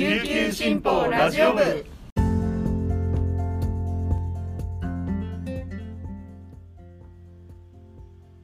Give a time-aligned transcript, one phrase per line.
[0.00, 1.60] 琉球新報ラジオ部。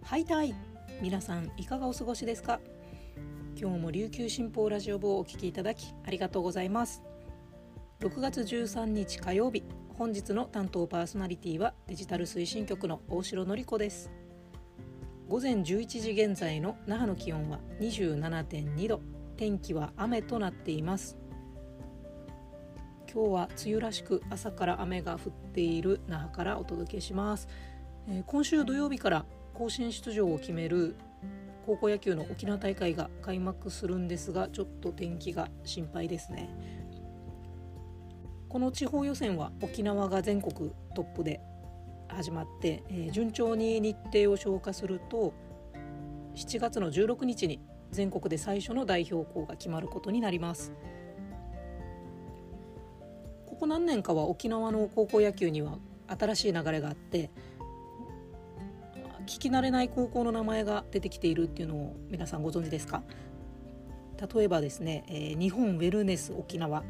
[0.03, 0.55] はいたい
[1.01, 2.61] 皆さんいかがお過ごしですか？
[3.59, 7.03] 今日も琉球新報ラジオ部をお聞きいただきありがとうございます。
[8.01, 9.65] 6月13日火曜日
[9.97, 14.11] 本日の担当パーソナリティはデジタル推進局の大城典子です。
[15.27, 19.01] 午前11時現在の那覇の気温は27.2度
[19.38, 21.16] 天気は雨となっています。
[23.12, 27.48] 今日は梅雨らしく朝から雨が降っている那覇からお届けします、
[28.09, 29.24] えー、今週土曜日から
[29.55, 30.96] 甲子園出場を決める
[31.65, 36.48] 高校野球の沖縄大会が開幕するんですがちょっと天気が心配ですね。
[38.48, 41.41] この地方予選は沖縄が全国トップで
[42.09, 45.34] 始まって、えー、順調に日程を消化すると
[46.34, 47.60] 7月の16日に
[47.91, 50.73] 全国で最初の代表校が決まることになります。
[53.56, 57.30] ここ何年かは沖縄の高校野球には新しい流れがあって
[59.24, 63.02] 聞き慣れない高校の名前が出てきているっていうのを皆さんご存知ですか？
[64.34, 66.84] 例えばですね、えー、日本ウェルネス沖縄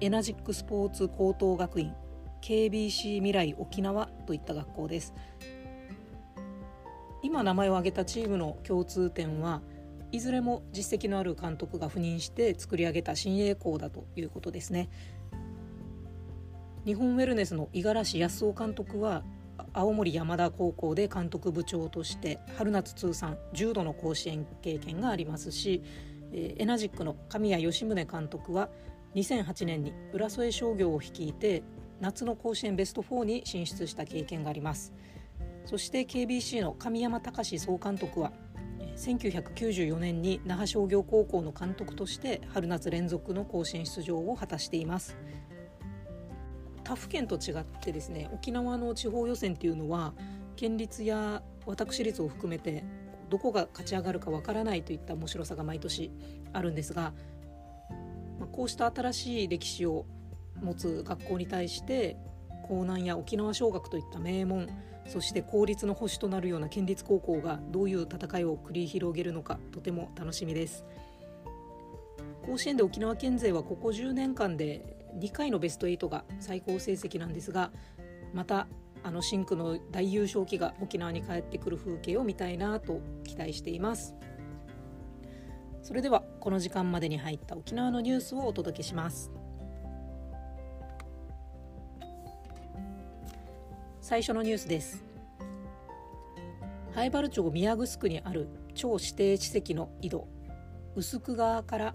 [0.00, 1.94] エナジックスポーツ高等学院
[2.42, 5.14] KBC 未来沖縄といった学校です。
[7.22, 9.62] 今名前を挙げたチームの共通点は
[10.10, 14.90] いずれも実績のある監督が赴任して作り上げた新栄校だということですね。
[16.84, 19.22] 日本ウェルネスの五十嵐康夫監督は
[19.72, 25.80] 青森山田高校で監督部長として春夏通算10度の甲子園経験がありますし
[26.32, 28.68] エナジックの神谷義宗監督は
[29.14, 31.62] 2008年に浦添商業を率いて
[32.00, 34.92] 夏の甲子園ベスト4に進出した経験があります。
[35.66, 38.32] そして KBC の神山隆総監督は
[38.96, 45.16] 1994年に那覇商業高校の監督として春夏連続の甲子園出場を果たしています。
[46.84, 50.12] 他府県と違ってですね沖縄の地方予選っていうのは
[50.56, 52.84] 県立や私立を含めて
[53.30, 56.10] どこが勝ち上がるかわからないといった面白さが毎年
[56.52, 57.12] あるんですが
[58.38, 60.06] まあこうした新しい歴史を
[60.60, 62.16] 持つ学校に対して
[62.70, 64.68] 江南や沖縄尚学といった名門
[65.08, 70.84] そして公立の保守となるような県立高校がどういう戦いを繰り広げるのかとても楽しみです。
[72.42, 77.70] 甲子園で沖縄県勢はここ10年間で2回のベスト8が最高成績なんですが
[78.32, 78.66] また
[79.04, 84.14] あの深紅の大優勝旗が沖縄に帰ってくる風景を見たいなと期待しています。
[85.82, 89.32] それではこの時間までに入った沖縄のニュースをお届けします。
[94.00, 95.04] 最初のニュースです。
[96.94, 100.28] 灰原町宮城にある超指定史跡の井戸
[100.94, 101.94] 臼久川から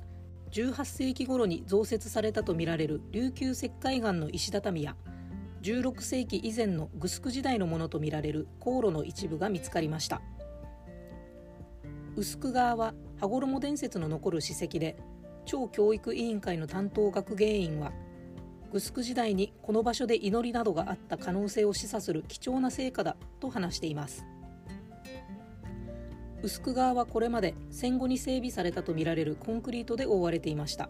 [0.51, 4.95] 18世紀頃に増設されたとみられる琉球石灰岩の石畳や
[5.61, 10.21] 16世紀以前のグスク時代のものとみられる航路の一部が見つかりました。
[12.15, 14.97] 臼久川は羽衣伝説の残る史跡で
[15.45, 17.91] 超教育委員会の担当学芸員は
[18.71, 24.25] グスク時代にこの場所で祈りなどがあった可能性を示唆する貴重な成果だと話しています。
[26.47, 30.89] 臼久川はこれまで戦後に整備されたとみられるコンクリートで覆われていました。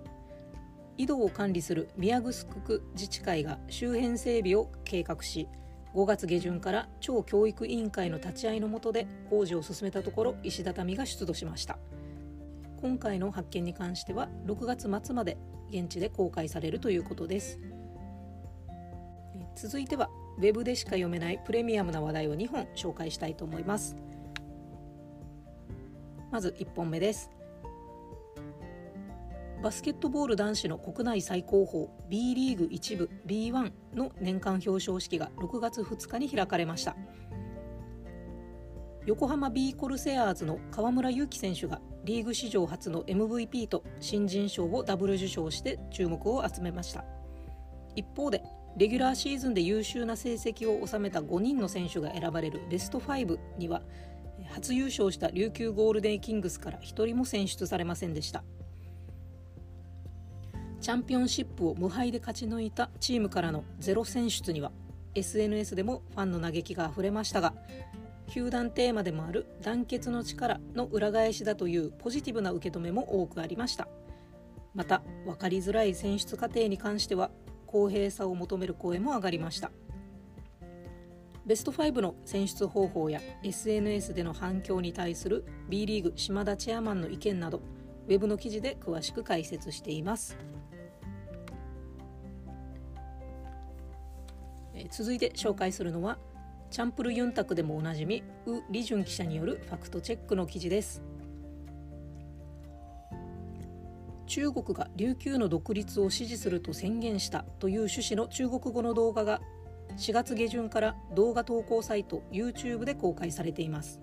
[0.98, 2.32] 井戸を管理する宮城
[2.62, 5.48] 区自治会が周辺整備を計画し
[5.94, 11.80] 5月下旬から超教育委員会の立ち会いのもとで工事を進めたところ石畳が出土しました。
[12.80, 15.38] 今回の発見に関しては6月末まで
[15.72, 17.60] 現地で公開されるということです。
[19.56, 23.96] 続いてはウェブでしか読めないプレミアムな話題を2本紹介したいと思います。
[26.32, 27.32] まず1本目です。
[29.64, 36.96] バスケットボール男子の国内最高峰 B リーグ1部 B1 の年間表彰式が6月2日に開かれました。
[39.06, 47.06] 横浜 B コルセアーズの河村勇輝選手がリーグ史上初の MVP と新人賞をダブル受賞して注目を集めました。
[47.96, 48.44] 一方で
[48.78, 53.82] レギュラーシーズンで優秀な成績を収めた5人の選手が選ばれるベスト5には
[54.46, 58.44] 初優勝した琉球ゴールデンキングスから1人も選出されませんでした。
[60.80, 64.72] チャンピオンシップを無敗で勝ち抜いたチームからのゼロ選出には
[65.16, 67.54] SNS でもファンの嘆きがあふれましたが
[68.30, 73.88] 球団テーマでもある団結の力の裏返しだというポジティブな受け止めも多くありました。
[74.76, 77.32] また分かりづらい選出過程に関しては
[77.66, 79.72] 公平さを求める声も上がりました。
[81.48, 87.62] ベスト5の選出方法や SNS での反響に対する B リーグ島田チェアマンの意見など
[88.08, 90.38] ウェブの記事で詳しく解説しています。
[94.92, 96.18] 続いて紹介するのは
[96.70, 101.02] チャンプルユンタクでもおなじみウ・リジュン記者によるファクトチェックの記事です
[104.28, 109.42] 中国が琉球の独立を支持すると宣言したという趣旨の中国語の動画が
[109.98, 114.00] 4月下旬から動画投稿サイト YouTube で公開されています。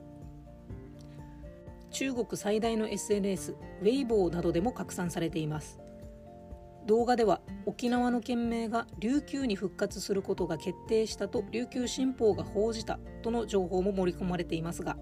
[1.90, 5.78] 中国最大の SNS ウェイボーなどでも拡散されています。
[6.86, 14.98] 動画では沖縄の県名が琉球に復活することが決定したと琉球新報が報じたとの情報も盛り込まれていますが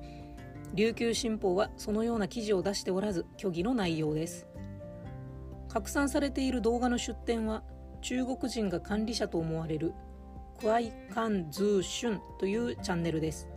[0.75, 4.47] 琉球新報はそのような記事を出しておらず虚偽の内容です。
[5.69, 7.63] 拡散されている動画の出典は
[8.03, 9.95] 中国人が管理者と思われる
[10.61, 13.49] クワイカンズーシュンというチャンネルです。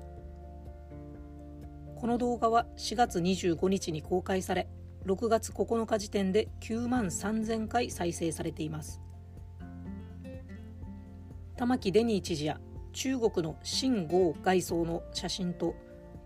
[1.96, 4.68] この動画は4月25日に公開され
[5.06, 9.02] 6月9日時点で9万3000回再生されています。
[11.56, 12.60] 玉城デニー知事や
[12.92, 15.76] 中国の秦剛外相の写真と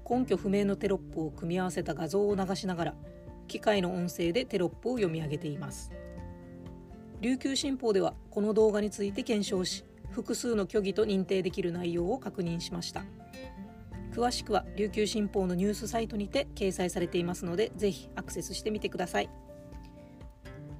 [0.09, 2.95] 根拠不明のテロップを組み合わせた画像を流しながら
[3.47, 5.91] 機械の音声でテロップを読み上げています。
[7.21, 9.83] 琉球新報ではこの動画について検証し
[10.19, 13.03] 複数の虚偽と認定できる内容を確認しました。
[14.13, 19.29] 詳しくは琉球新報のニュースサイトにて掲載されていますのでぜひアクセスしてみてください。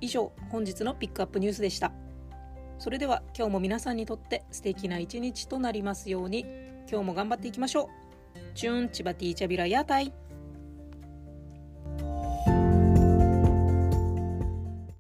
[0.02, 1.94] 以上本日のピックアップニュースでした。
[2.80, 6.46] それでは今日も皆さんにとって素敵な一日となりますように。
[6.90, 8.56] 今日も頑張っていきましょう。
[8.56, 10.12] チューンチバティーチャビラヤータイ。